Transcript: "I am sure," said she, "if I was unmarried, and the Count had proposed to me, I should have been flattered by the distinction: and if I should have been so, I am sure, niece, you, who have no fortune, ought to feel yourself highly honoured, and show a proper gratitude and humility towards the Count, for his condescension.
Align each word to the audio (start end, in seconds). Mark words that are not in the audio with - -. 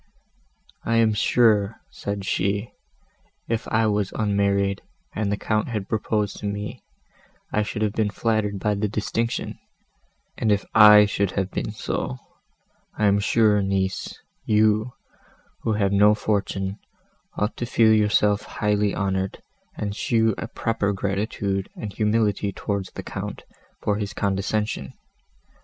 "I 0.83 0.95
am 0.95 1.13
sure," 1.13 1.79
said 1.91 2.25
she, 2.25 2.71
"if 3.47 3.67
I 3.67 3.85
was 3.85 4.11
unmarried, 4.15 4.81
and 5.13 5.31
the 5.31 5.37
Count 5.37 5.67
had 5.67 5.87
proposed 5.87 6.37
to 6.37 6.47
me, 6.47 6.81
I 7.53 7.61
should 7.61 7.83
have 7.83 7.93
been 7.93 8.09
flattered 8.09 8.57
by 8.57 8.73
the 8.73 8.87
distinction: 8.87 9.59
and 10.39 10.51
if 10.51 10.65
I 10.73 11.05
should 11.05 11.33
have 11.33 11.51
been 11.51 11.69
so, 11.69 12.17
I 12.97 13.05
am 13.05 13.19
sure, 13.19 13.61
niece, 13.61 14.19
you, 14.43 14.93
who 15.61 15.73
have 15.73 15.91
no 15.93 16.15
fortune, 16.15 16.79
ought 17.37 17.55
to 17.57 17.67
feel 17.67 17.93
yourself 17.93 18.41
highly 18.41 18.95
honoured, 18.95 19.43
and 19.75 19.95
show 19.95 20.33
a 20.39 20.47
proper 20.47 20.93
gratitude 20.93 21.69
and 21.75 21.93
humility 21.93 22.51
towards 22.51 22.89
the 22.89 23.03
Count, 23.03 23.43
for 23.83 23.97
his 23.97 24.13
condescension. 24.13 24.93